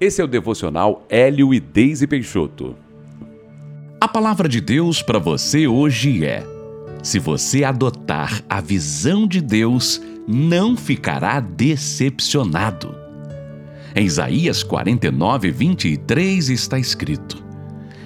[0.00, 2.74] Esse é o devocional Hélio e Deise Peixoto.
[4.00, 6.44] A palavra de Deus para você hoje é:
[7.02, 12.92] se você adotar a visão de Deus, não ficará decepcionado.
[13.94, 17.40] Em Isaías 49, 23 está escrito: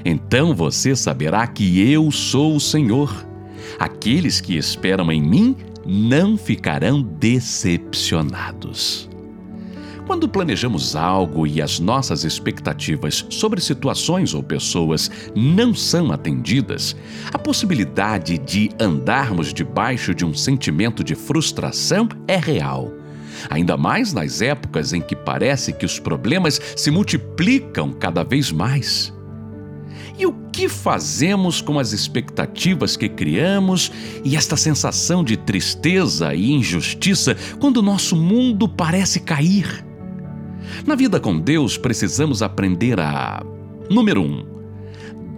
[0.05, 3.27] Então você saberá que eu sou o Senhor.
[3.79, 9.08] Aqueles que esperam em mim não ficarão decepcionados.
[10.09, 16.97] Quando planejamos algo e as nossas expectativas sobre situações ou pessoas não são atendidas,
[17.31, 22.91] a possibilidade de andarmos debaixo de um sentimento de frustração é real.
[23.51, 29.13] Ainda mais nas épocas em que parece que os problemas se multiplicam cada vez mais.
[30.19, 33.93] E o que fazemos com as expectativas que criamos
[34.25, 39.87] e esta sensação de tristeza e injustiça quando nosso mundo parece cair?
[40.87, 43.43] Na vida com Deus, precisamos aprender a.
[43.91, 44.25] Número 1.
[44.25, 44.59] Um,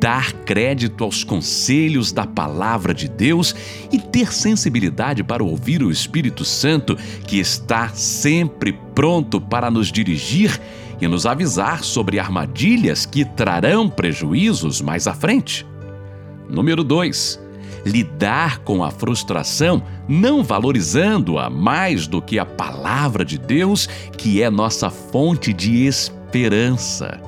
[0.01, 3.55] dar crédito aos conselhos da palavra de Deus
[3.93, 6.97] e ter sensibilidade para ouvir o Espírito Santo,
[7.27, 10.59] que está sempre pronto para nos dirigir
[11.01, 15.67] e nos avisar sobre armadilhas que trarão prejuízos mais à frente.
[16.49, 17.50] Número 2
[17.85, 24.51] lidar com a frustração, não valorizando-a mais do que a palavra de Deus, que é
[24.51, 27.21] nossa fonte de esperança.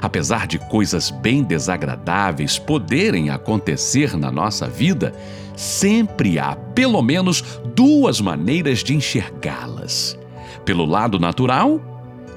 [0.00, 5.12] Apesar de coisas bem desagradáveis poderem acontecer na nossa vida,
[5.56, 10.18] sempre há pelo menos duas maneiras de enxergá-las:
[10.64, 11.80] pelo lado natural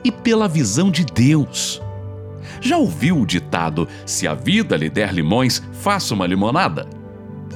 [0.03, 1.81] e pela visão de Deus.
[2.59, 7.02] Já ouviu o ditado: se a vida lhe der limões, faça uma limonada?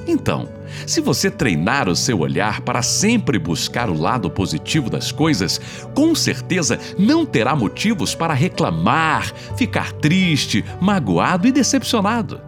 [0.06, 0.48] Então,
[0.86, 5.60] se você treinar o seu olhar para sempre buscar o lado positivo das coisas,
[5.94, 12.40] com certeza não terá motivos para reclamar, ficar triste, magoado e decepcionado.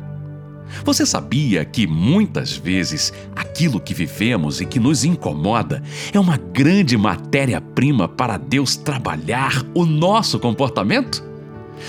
[0.84, 5.82] Você sabia que muitas vezes aquilo que vivemos e que nos incomoda
[6.12, 11.29] é uma grande matéria-prima para Deus trabalhar o nosso comportamento?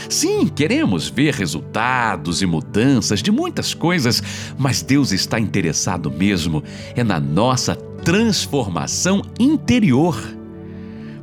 [0.09, 4.21] Sim, queremos ver resultados e mudanças de muitas coisas,
[4.57, 6.63] mas Deus está interessado mesmo
[6.95, 10.21] é na nossa transformação interior.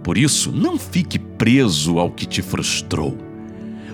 [0.02, 3.16] Por isso, não fique preso ao que te frustrou.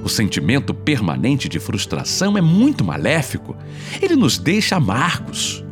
[0.03, 3.57] O sentimento permanente de frustração é muito maléfico.
[4.03, 5.65] Ele nos deixa amargos.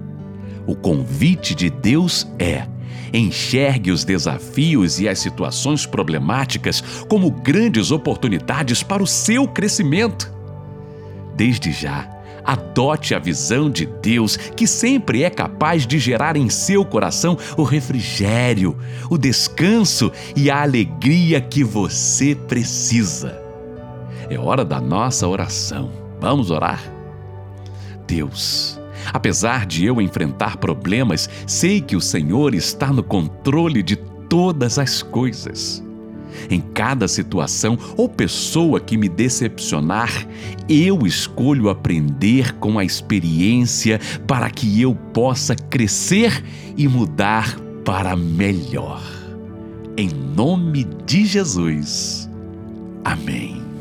[0.66, 2.66] O convite de Deus é
[3.12, 10.32] Enxergue os desafios e as situações problemáticas como grandes oportunidades para o seu crescimento.
[11.36, 12.08] Desde já,
[12.44, 17.62] adote a visão de Deus que sempre é capaz de gerar em seu coração o
[17.62, 18.76] refrigério,
[19.10, 23.40] o descanso e a alegria que você precisa.
[24.28, 25.90] É hora da nossa oração.
[26.20, 26.82] Vamos orar?
[28.06, 28.80] Deus,
[29.12, 35.02] Apesar de eu enfrentar problemas, sei que o Senhor está no controle de todas as
[35.02, 35.82] coisas.
[36.50, 40.26] Em cada situação ou pessoa que me decepcionar,
[40.68, 46.42] eu escolho aprender com a experiência para que eu possa crescer
[46.76, 49.02] e mudar para melhor.
[49.96, 52.28] Em nome de Jesus.
[53.04, 53.71] Amém.